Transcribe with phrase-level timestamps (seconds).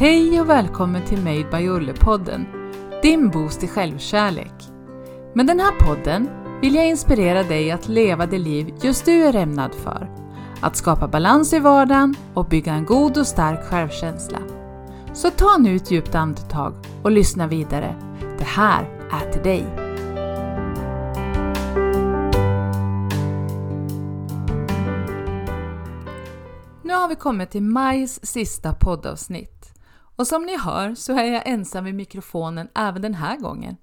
[0.00, 2.46] Hej och välkommen till Made by Olle-podden,
[3.02, 4.52] din boost i självkärlek.
[5.34, 6.28] Med den här podden
[6.60, 10.10] vill jag inspirera dig att leva det liv just du är ämnad för.
[10.60, 14.38] Att skapa balans i vardagen och bygga en god och stark självkänsla.
[15.14, 17.94] Så ta nu ett djupt andetag och lyssna vidare.
[18.38, 19.66] Det här är till dig.
[26.82, 29.57] Nu har vi kommit till majs sista poddavsnitt.
[30.18, 33.76] Och som ni hör så är jag ensam vid mikrofonen även den här gången.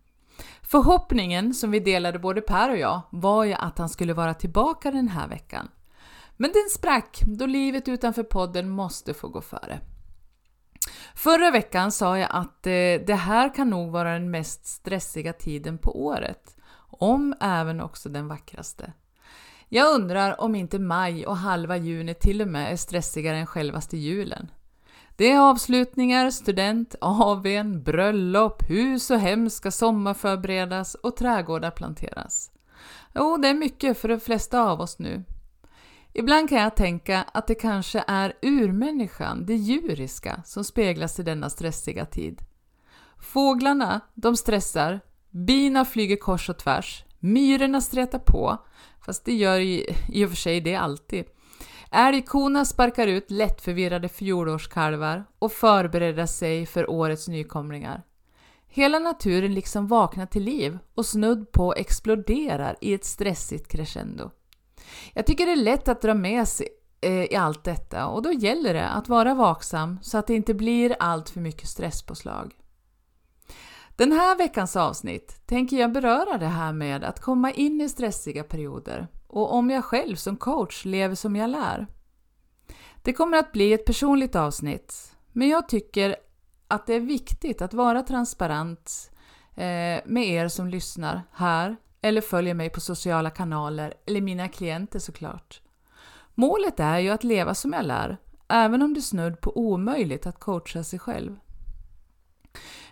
[0.62, 4.92] Förhoppningen som vi delade både Per och jag var ju att han skulle vara tillbaka
[4.92, 5.70] den här veckan.
[6.38, 9.80] Men den sprack då livet utanför podden måste få gå före.
[11.16, 15.78] Förra veckan sa jag att eh, det här kan nog vara den mest stressiga tiden
[15.78, 16.58] på året,
[16.90, 18.94] om även också den vackraste.
[19.70, 23.98] Jag undrar om inte maj och halva juni till och med är stressigare än självaste
[23.98, 24.52] julen.
[25.18, 32.52] Det är avslutningar, student, AWn, bröllop, hus och hem ska sommarförberedas och trädgårdar planteras.
[33.14, 35.24] Jo, det är mycket för de flesta av oss nu.
[36.14, 41.50] Ibland kan jag tänka att det kanske är urmänniskan, det djuriska, som speglas i denna
[41.50, 42.42] stressiga tid.
[43.20, 48.58] Fåglarna, de stressar, bina flyger kors och tvärs, myrorna stretar på,
[49.06, 51.26] fast det gör i, i och för sig det alltid.
[51.92, 58.04] Älgkorna sparkar ut lättförvirrade fjolårskalvar och förbereder sig för årets nykomlingar.
[58.68, 64.32] Hela naturen liksom vaknar till liv och snudd på exploderar i ett stressigt crescendo.
[65.14, 66.68] Jag tycker det är lätt att dra med sig
[67.02, 70.54] eh, i allt detta och då gäller det att vara vaksam så att det inte
[70.54, 72.56] blir allt för mycket stresspåslag.
[73.96, 78.44] Den här veckans avsnitt tänker jag beröra det här med att komma in i stressiga
[78.44, 81.88] perioder och om jag själv som coach lever som jag lär.
[83.02, 86.16] Det kommer att bli ett personligt avsnitt, men jag tycker
[86.68, 89.12] att det är viktigt att vara transparent
[89.56, 95.00] eh, med er som lyssnar här eller följer mig på sociala kanaler eller mina klienter
[95.00, 95.62] såklart.
[96.36, 100.26] Målet är ju att leva som jag lär, även om det är snudd på omöjligt
[100.26, 101.36] att coacha sig själv.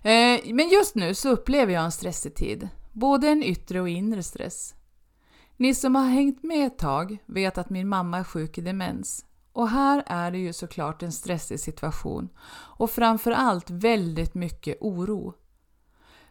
[0.01, 4.23] Eh, men just nu så upplever jag en stressig tid, både en yttre och inre
[4.23, 4.75] stress.
[5.57, 9.25] Ni som har hängt med ett tag vet att min mamma är sjuk i demens.
[9.53, 12.29] Och här är det ju såklart en stressig situation
[12.77, 15.33] och framförallt väldigt mycket oro.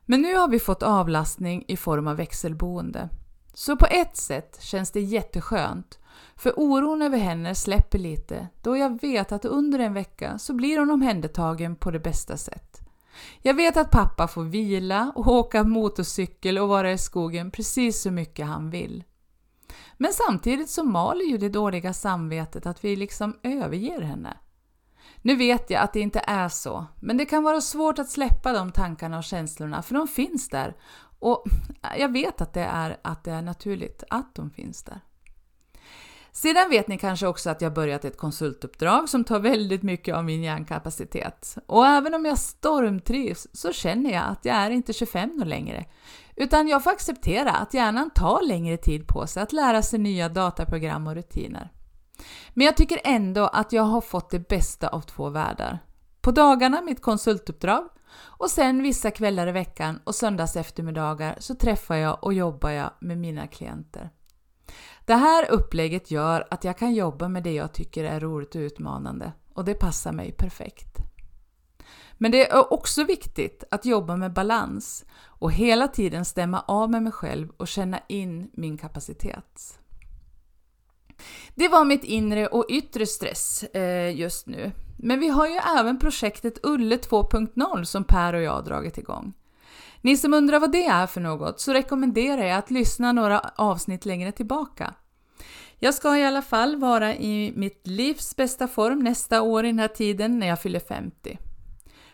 [0.04, 3.08] Men nu har vi fått avlastning i form av växelboende.
[3.54, 5.98] Så på ett sätt känns det jätteskönt,
[6.36, 10.78] för oron över henne släpper lite då jag vet att under en vecka så blir
[10.78, 12.80] hon omhändertagen på det bästa sätt.
[13.42, 18.10] Jag vet att pappa får vila och åka motorcykel och vara i skogen precis så
[18.10, 19.04] mycket han vill.
[19.96, 24.36] Men samtidigt så maler ju det dåliga samvetet att vi liksom överger henne.
[25.22, 28.52] Nu vet jag att det inte är så, men det kan vara svårt att släppa
[28.52, 30.76] de tankarna och känslorna för de finns där
[31.18, 31.44] och
[31.98, 35.00] jag vet att det är, att det är naturligt att de finns där.
[36.32, 40.24] Sedan vet ni kanske också att jag börjat ett konsultuppdrag som tar väldigt mycket av
[40.24, 41.56] min hjärnkapacitet.
[41.66, 45.84] Och även om jag stormtrivs så känner jag att jag är inte 25 år längre,
[46.42, 50.28] utan jag får acceptera att hjärnan tar längre tid på sig att lära sig nya
[50.28, 51.72] dataprogram och rutiner.
[52.54, 55.78] Men jag tycker ändå att jag har fått det bästa av två världar.
[56.20, 57.88] På dagarna mitt konsultuppdrag
[58.20, 62.90] och sen vissa kvällar i veckan och söndags eftermiddagar så träffar jag och jobbar jag
[63.00, 64.10] med mina klienter.
[65.04, 68.58] Det här upplägget gör att jag kan jobba med det jag tycker är roligt och
[68.60, 71.11] utmanande och det passar mig perfekt.
[72.18, 77.02] Men det är också viktigt att jobba med balans och hela tiden stämma av med
[77.02, 79.78] mig själv och känna in min kapacitet.
[81.54, 84.72] Det var mitt inre och yttre stress eh, just nu.
[84.98, 89.32] Men vi har ju även projektet Ulle 2.0 som Per och jag har dragit igång.
[90.00, 94.04] Ni som undrar vad det är för något så rekommenderar jag att lyssna några avsnitt
[94.04, 94.94] längre tillbaka.
[95.78, 99.78] Jag ska i alla fall vara i mitt livs bästa form nästa år i den
[99.78, 101.38] här tiden när jag fyller 50.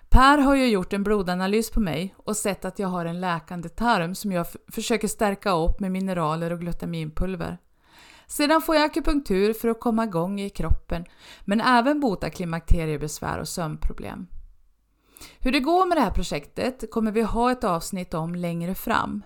[0.08, 3.68] Per har ju gjort en blodanalys på mig och sett att jag har en läkande
[3.68, 7.58] tarm som jag försöker stärka upp med mineraler och glutaminpulver.
[8.26, 11.04] Sedan får jag akupunktur för att komma igång i kroppen
[11.44, 14.26] men även bota klimakteriebesvär och sömnproblem.
[15.38, 19.22] Hur det går med det här projektet kommer vi ha ett avsnitt om längre fram.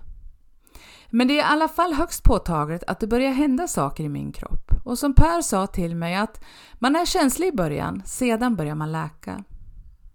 [1.11, 4.33] Men det är i alla fall högst påtagligt att det börjar hända saker i min
[4.33, 4.71] kropp.
[4.85, 6.45] Och som Per sa till mig att
[6.79, 9.45] man är känslig i början, sedan börjar man läka.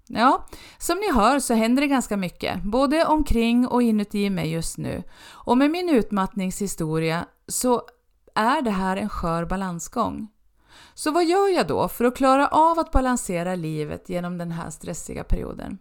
[0.10, 4.78] Ja, som ni hör så händer det ganska mycket, både omkring och inuti mig just
[4.78, 5.04] nu.
[5.30, 7.82] Och med min utmattningshistoria så
[8.36, 10.28] är det här en skör balansgång.
[10.94, 14.70] Så vad gör jag då för att klara av att balansera livet genom den här
[14.70, 15.78] stressiga perioden?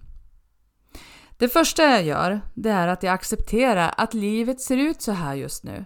[1.39, 5.35] Det första jag gör, det är att jag accepterar att livet ser ut så här
[5.35, 5.85] just nu.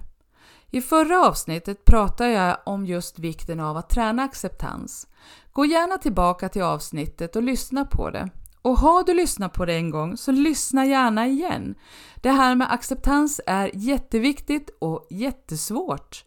[0.70, 5.06] I förra avsnittet pratade jag om just vikten av att träna acceptans.
[5.52, 8.30] Gå gärna tillbaka till avsnittet och lyssna på det.
[8.62, 11.74] Och har du lyssnat på det en gång så lyssna gärna igen.
[12.16, 16.24] Det här med acceptans är jätteviktigt och jättesvårt.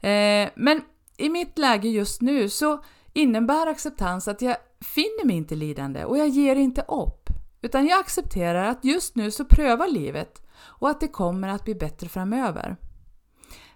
[0.00, 0.82] Eh, men
[1.16, 6.18] i mitt läge just nu så innebär acceptans att jag finner mig inte lidande och
[6.18, 7.28] jag ger inte upp.
[7.62, 11.74] Utan jag accepterar att just nu så prövar livet och att det kommer att bli
[11.74, 12.76] bättre framöver.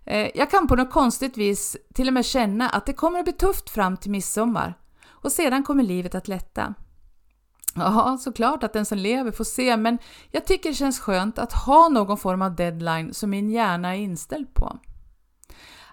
[0.06, 3.24] Eh, jag kan på något konstigt vis till och med känna att det kommer att
[3.24, 4.74] bli tufft fram till midsommar
[5.06, 6.74] och sedan kommer livet att lätta.
[7.74, 9.98] Ja, såklart att den som lever får se, men
[10.30, 14.00] jag tycker det känns skönt att ha någon form av deadline som min hjärna är
[14.00, 14.78] inställd på.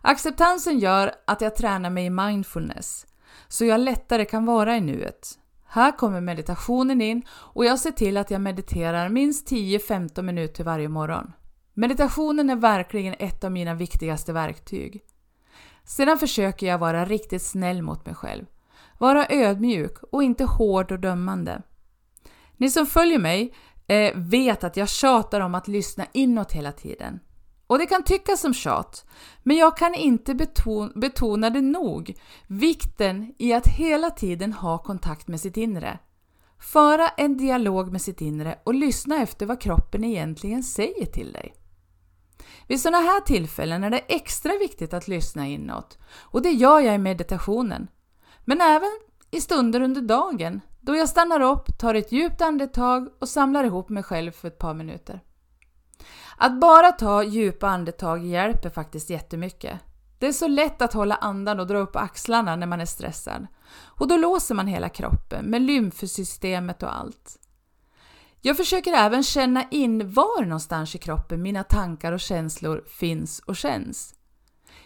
[0.01, 3.06] Acceptansen gör att jag tränar mig i mindfulness,
[3.48, 5.39] så jag lättare kan vara i nuet.
[5.65, 10.89] Här kommer meditationen in och jag ser till att jag mediterar minst 10-15 minuter varje
[10.89, 11.33] morgon.
[11.73, 15.01] Meditationen är verkligen ett av mina viktigaste verktyg.
[15.83, 18.45] Sedan försöker jag vara riktigt snäll mot mig själv.
[18.97, 21.61] Vara ödmjuk och inte hård och dömande.
[22.57, 23.53] Ni som följer mig
[23.87, 27.19] eh, vet att jag tjatar om att lyssna inåt hela tiden.
[27.67, 29.05] Och det kan tyckas som tjat,
[29.43, 32.13] men jag kan inte beton, betona det nog.
[32.47, 35.99] Vikten i att hela tiden ha kontakt med sitt inre.
[36.59, 41.53] Föra en dialog med sitt inre och lyssna efter vad kroppen egentligen säger till dig.
[42.67, 46.95] Vid sådana här tillfällen är det extra viktigt att lyssna inåt och det gör jag
[46.95, 47.87] i meditationen.
[48.45, 48.91] Men även
[49.31, 53.89] i stunder under dagen då jag stannar upp, tar ett djupt andetag och samlar ihop
[53.89, 55.19] mig själv för ett par minuter.
[56.37, 59.79] Att bara ta djupa andetag hjälper faktiskt jättemycket.
[60.19, 63.47] Det är så lätt att hålla andan och dra upp axlarna när man är stressad.
[63.75, 67.39] Och då låser man hela kroppen med lymfsystemet och allt.
[68.45, 73.55] Jag försöker även känna in var någonstans i kroppen mina tankar och känslor finns och
[73.55, 74.15] känns.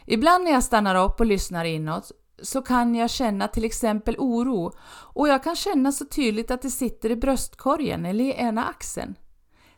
[0.06, 2.12] Ibland när jag stannar upp och lyssnar inåt
[2.42, 4.72] så kan jag känna till exempel oro
[5.14, 9.16] och jag kan känna så tydligt att det sitter i bröstkorgen eller i ena axeln.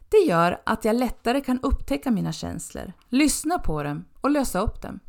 [0.10, 4.82] Det gör att jag lättare kan upptäcka mina känslor, lyssna på dem och lösa upp
[4.82, 5.00] dem.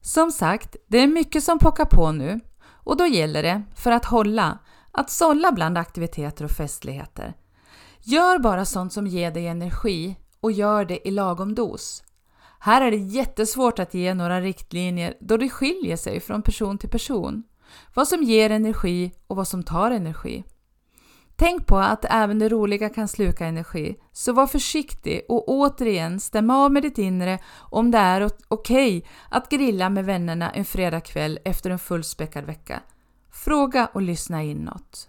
[0.00, 4.04] Som sagt, det är mycket som pockar på nu och då gäller det, för att
[4.04, 4.58] hålla,
[4.92, 7.34] att sålla bland aktiviteter och festligheter.
[8.02, 12.02] Gör bara sånt som ger dig energi och gör det i lagom dos.
[12.58, 16.88] Här är det jättesvårt att ge några riktlinjer då det skiljer sig från person till
[16.88, 17.42] person.
[17.94, 20.44] Vad som ger energi och vad som tar energi.
[21.36, 26.50] Tänk på att även det roliga kan sluka energi, så var försiktig och återigen stäm
[26.50, 31.38] av med ditt inre om det är okej okay att grilla med vännerna en fredagkväll
[31.44, 32.82] efter en fullspäckad vecka.
[33.32, 35.08] Fråga och lyssna inåt.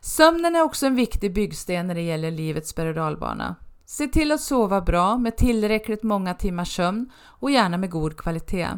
[0.00, 3.54] Sömnen är också en viktig byggsten när det gäller livets berg och
[3.86, 8.68] Se till att sova bra med tillräckligt många timmars sömn och gärna med god kvalitet.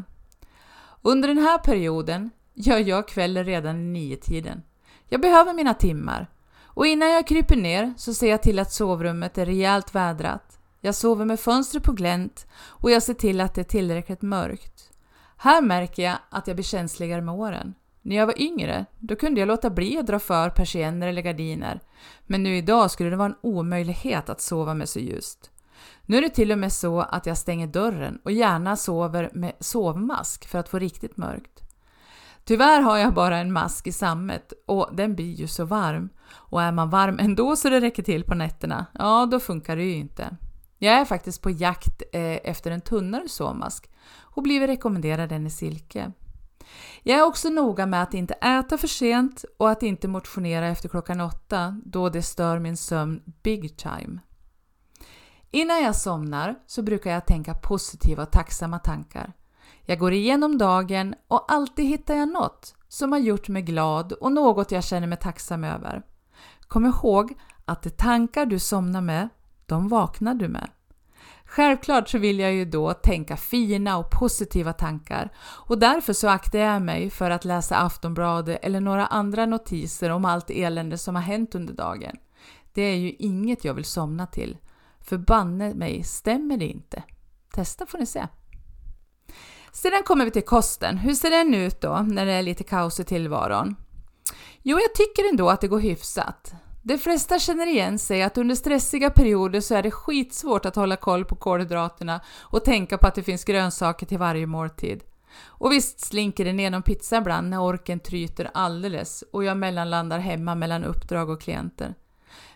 [1.03, 4.63] Under den här perioden gör jag kvällen redan i nio-tiden.
[5.09, 6.31] Jag behöver mina timmar
[6.63, 10.59] och innan jag kryper ner så ser jag till att sovrummet är rejält vädrat.
[10.81, 14.91] Jag sover med fönstret på glänt och jag ser till att det är tillräckligt mörkt.
[15.37, 17.75] Här märker jag att jag blir känsligare med åren.
[18.07, 21.81] När jag var yngre, då kunde jag låta bli att dra för persienner eller gardiner.
[22.27, 25.51] Men nu idag skulle det vara en omöjlighet att sova med så ljust.
[26.03, 29.53] Nu är det till och med så att jag stänger dörren och gärna sover med
[29.61, 31.63] sovmask för att få riktigt mörkt.
[32.45, 36.09] Tyvärr har jag bara en mask i sammet och den blir ju så varm.
[36.31, 39.85] Och är man varm ändå så det räcker till på nätterna, ja då funkar det
[39.85, 40.37] ju inte.
[40.79, 45.51] Jag är faktiskt på jakt eh, efter en tunnare sovmask och blivit rekommenderad den i
[45.51, 46.13] silke.
[47.03, 50.89] Jag är också noga med att inte äta för sent och att inte motionera efter
[50.89, 54.21] klockan åtta då det stör min sömn big time.
[55.51, 59.33] Innan jag somnar så brukar jag tänka positiva och tacksamma tankar.
[59.83, 64.33] Jag går igenom dagen och alltid hittar jag något som har gjort mig glad och
[64.33, 66.03] något jag känner mig tacksam över.
[66.69, 69.29] Kom ihåg att de tankar du somnar med,
[69.67, 70.71] de vaknar du med.
[71.47, 75.33] Självklart så vill jag ju då tänka fina och positiva tankar
[75.67, 80.25] och därför så aktar jag mig för att läsa Aftonbladet eller några andra notiser om
[80.25, 82.17] allt elände som har hänt under dagen.
[82.73, 84.59] Det är ju inget jag vill somna till.
[85.01, 87.03] För banne mig stämmer det inte.
[87.53, 88.27] Testa får ni se.
[89.73, 90.99] Sedan kommer vi till kosten.
[90.99, 93.77] Hur ser den ut då när det är lite kaos i tillvaron?
[94.63, 96.55] Jo, jag tycker ändå att det går hyfsat.
[96.89, 100.97] De flesta känner igen sig att under stressiga perioder så är det skitsvårt att hålla
[100.97, 105.05] koll på kolhydraterna och tänka på att det finns grönsaker till varje måltid.
[105.45, 110.19] Och visst slinker det ner någon pizza ibland när orken tryter alldeles och jag mellanlandar
[110.19, 111.95] hemma mellan uppdrag och klienter.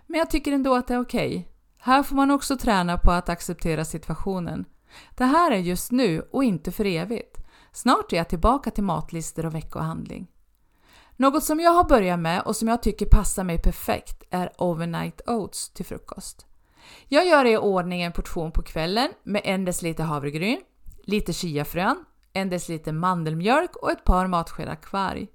[0.06, 1.28] Men jag tycker ändå att det är okej.
[1.28, 1.44] Okay.
[1.78, 4.64] Här får man också träna på att acceptera situationen.
[5.16, 7.38] Det här är just nu och inte för evigt.
[7.72, 10.26] Snart är jag tillbaka till matlistor och veckohandling.
[11.20, 15.20] Något som jag har börjat med och som jag tycker passar mig perfekt är overnight
[15.26, 16.46] oats till frukost.
[17.08, 20.60] Jag gör det i ordning en portion på kvällen med en deciliter havregryn,
[21.02, 25.28] lite chiafrön, en deciliter mandelmjölk och ett par matskedar kvarg.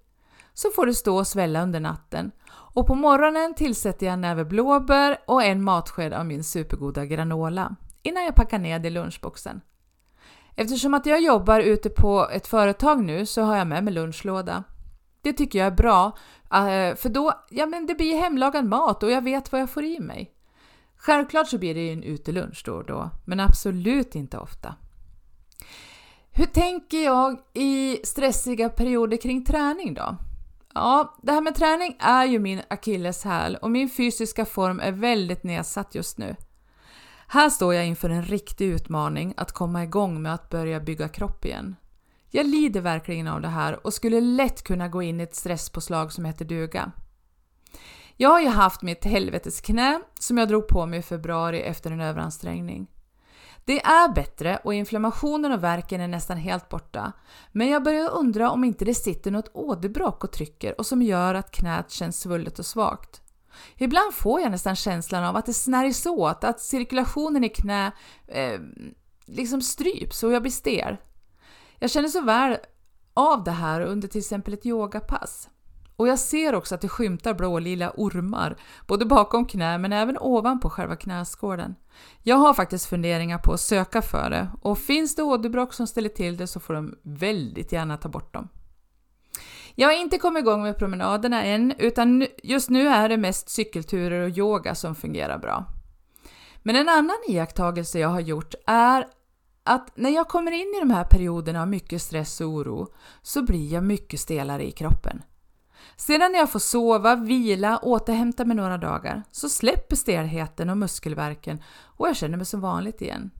[0.54, 4.46] Så får det stå och svälla under natten och på morgonen tillsätter jag en näve
[4.46, 9.62] blåbär och en matsked av min supergoda granola innan jag packar ner det i lunchboxen.
[10.56, 14.63] Eftersom att jag jobbar ute på ett företag nu så har jag med mig lunchlåda.
[15.25, 16.17] Det tycker jag är bra,
[16.53, 19.84] eh, för då ja, men det blir hemlagad mat och jag vet vad jag får
[19.84, 20.32] i mig.
[20.98, 24.75] Självklart så blir det en utelunch då och då, men absolut inte ofta.
[26.32, 30.17] Hur tänker jag i stressiga perioder kring träning då?
[30.74, 35.44] Ja, det här med träning är ju min akilleshäl och min fysiska form är väldigt
[35.44, 36.36] nedsatt just nu.
[37.27, 41.46] Här står jag inför en riktig utmaning att komma igång med att börja bygga kropp
[41.46, 41.75] igen.
[42.36, 46.12] Jag lider verkligen av det här och skulle lätt kunna gå in i ett stresspåslag
[46.12, 46.92] som heter duga.
[48.18, 52.01] Jag har ju haft mitt helvetesknä som jag drog på mig i februari efter en
[52.01, 52.88] överansträngning.
[53.65, 57.12] Det är bättre och inflammationen och värken är nästan helt borta.
[57.51, 61.36] Men jag börjar undra om inte det sitter något åderbråck och trycker och som gör
[61.36, 63.22] att knät känns svullet och svagt.
[63.77, 67.92] Ibland får jag nästan känslan av att det snärjs åt, att cirkulationen i knä
[68.27, 68.60] eh,
[69.25, 70.98] liksom stryps och jag blir stel.
[71.79, 72.58] Jag känner så väl
[73.13, 75.50] av det här under till exempel ett yogapass.
[75.96, 80.70] Och jag ser också att det skymtar blålila ormar, både bakom knä men även ovanpå
[80.70, 81.75] själva knäskålen.
[82.24, 86.10] Jag har faktiskt funderingar på att söka för det och finns det åderbråck som ställer
[86.10, 88.50] till det så får de väldigt gärna ta bort dem.
[89.75, 94.22] Jag har inte kommit igång med promenaderna än, utan just nu är det mest cykelturer
[94.22, 95.65] och yoga som fungerar bra.
[96.63, 99.08] Men en annan iakttagelse jag har gjort är
[99.65, 102.88] att när jag kommer in i de här perioderna av mycket stress och oro
[103.22, 105.22] så blir jag mycket stelare i kroppen.
[105.95, 111.63] Sedan när jag får sova, vila, återhämta mig några dagar så släpper stelheten och muskelvärken
[111.84, 113.31] och jag känner mig som vanligt igen.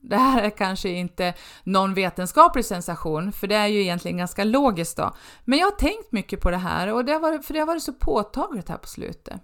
[0.00, 4.96] Det här är kanske inte någon vetenskaplig sensation, för det är ju egentligen ganska logiskt
[4.96, 5.14] då.
[5.44, 7.66] Men jag har tänkt mycket på det här, och det har varit, för det har
[7.66, 9.40] varit så påtagligt här på slutet.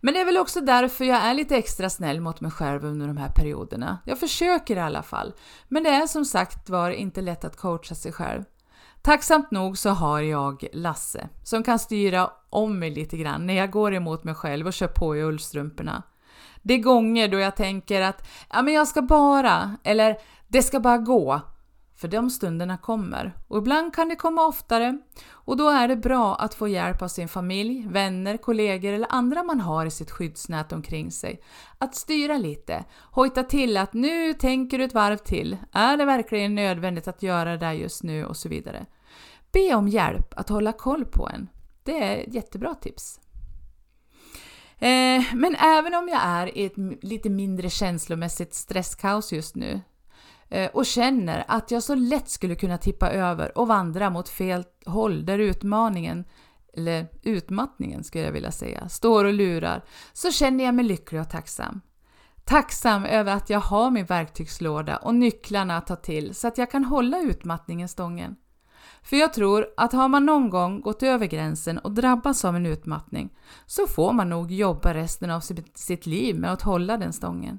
[0.00, 3.06] Men det är väl också därför jag är lite extra snäll mot mig själv under
[3.06, 3.98] de här perioderna.
[4.04, 5.32] Jag försöker i alla fall.
[5.68, 8.44] Men det är som sagt var inte lätt att coacha sig själv.
[9.02, 13.70] Tacksamt nog så har jag Lasse som kan styra om mig lite grann när jag
[13.70, 16.02] går emot mig själv och kör på i ullstrumporna.
[16.62, 20.16] Det är gånger då jag tänker att ja, men jag ska bara, eller
[20.48, 21.40] det ska bara gå.
[22.00, 24.98] För de stunderna kommer och ibland kan det komma oftare
[25.30, 29.42] och då är det bra att få hjälp av sin familj, vänner, kollegor eller andra
[29.42, 31.42] man har i sitt skyddsnät omkring sig.
[31.78, 35.56] Att styra lite, hojta till att nu tänker du ett varv till.
[35.72, 38.86] Är det verkligen nödvändigt att göra det där just nu och så vidare.
[39.52, 41.48] Be om hjälp att hålla koll på en.
[41.82, 43.20] Det är ett jättebra tips.
[44.78, 49.80] Eh, men även om jag är i ett lite mindre känslomässigt stresskaos just nu
[50.50, 54.64] Eh, och känner att jag så lätt skulle kunna tippa över och vandra mot fel
[54.86, 56.24] håll där utmaningen,
[56.74, 61.30] eller utmattningen skulle jag vilja säga, står och lurar, så känner jag mig lycklig och
[61.30, 61.80] tacksam.
[62.44, 66.70] Tacksam över att jag har min verktygslåda och nycklarna att ta till så att jag
[66.70, 68.36] kan hålla utmattningen stången.
[69.02, 72.66] För jag tror att har man någon gång gått över gränsen och drabbats av en
[72.66, 73.30] utmattning
[73.66, 75.40] så får man nog jobba resten av
[75.74, 77.58] sitt liv med att hålla den stången.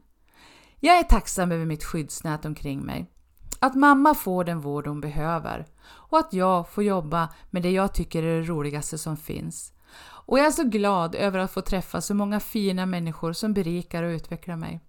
[0.84, 3.12] Jag är tacksam över mitt skyddsnät omkring mig.
[3.60, 7.94] Att mamma får den vård hon behöver och att jag får jobba med det jag
[7.94, 9.74] tycker är det roligaste som finns.
[10.04, 14.04] Och jag är så glad över att få träffa så många fina människor som berikar
[14.04, 14.82] och utvecklar mig.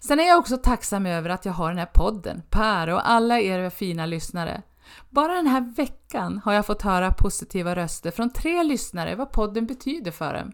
[0.00, 3.40] Sen är jag också tacksam över att jag har den här podden, Per och alla
[3.40, 4.62] er fina lyssnare.
[5.10, 9.66] Bara den här veckan har jag fått höra positiva röster från tre lyssnare vad podden
[9.66, 10.52] betyder för dem.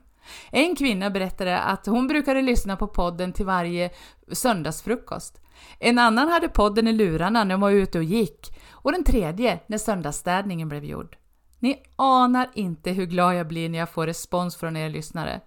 [0.50, 3.90] En kvinna berättade att hon brukade lyssna på podden till varje
[4.32, 5.40] söndagsfrukost.
[5.78, 9.60] En annan hade podden i lurarna när hon var ute och gick och den tredje
[9.66, 11.16] när söndagsstädningen blev gjord.
[11.58, 15.40] Ni anar inte hur glad jag blir när jag får respons från er lyssnare.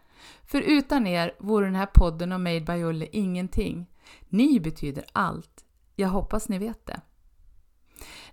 [0.46, 3.88] För utan er vore den här podden och Made by Ulle ingenting.
[4.30, 5.66] Ni betyder allt.
[5.96, 7.02] Jag hoppas ni vet det.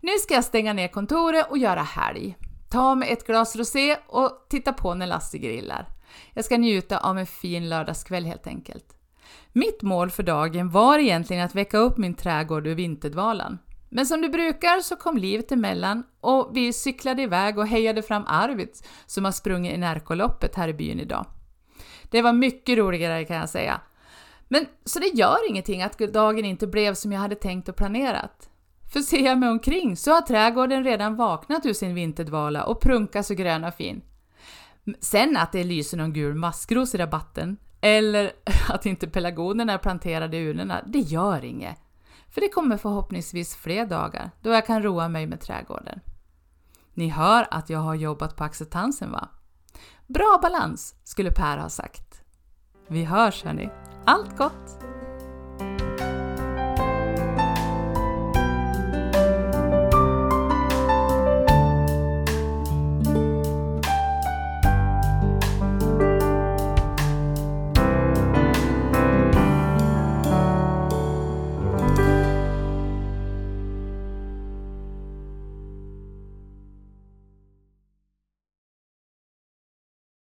[0.00, 2.36] Nu ska jag stänga ner kontoret och göra helg.
[2.70, 5.86] Ta mig ett glas rosé och titta på när Lasse grillar.
[6.34, 8.96] Jag ska njuta av en fin lördagskväll helt enkelt.
[9.52, 13.58] Mitt mål för dagen var egentligen att väcka upp min trädgård ur vinterdvalan.
[13.88, 18.24] Men som det brukar så kom livet emellan och vi cyklade iväg och hejade fram
[18.26, 18.70] Arvid
[19.06, 21.26] som har sprungit i Närkoloppet här i byn idag.
[22.10, 23.80] Det var mycket roligare kan jag säga.
[24.48, 28.50] Men så det gör ingenting att dagen inte blev som jag hade tänkt och planerat.
[28.92, 33.22] För ser jag mig omkring så har trädgården redan vaknat ur sin vinterdvala och prunkar
[33.22, 34.02] så grön och fin.
[35.00, 38.32] Sen att det lyser någon gul maskros i rabatten eller
[38.68, 41.78] att inte pelargonerna är planterade i urnorna, det gör inget.
[42.28, 46.00] För det kommer förhoppningsvis fler dagar då jag kan roa mig med trädgården.
[46.94, 49.28] Ni hör att jag har jobbat på acceptansen va?
[50.06, 52.22] Bra balans, skulle Per ha sagt.
[52.88, 53.70] Vi hörs hörni.
[54.04, 54.99] Allt gott!